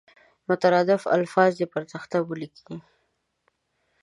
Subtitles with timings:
[0.49, 2.75] مترادف الفاظ دې پر تخته ولیکي.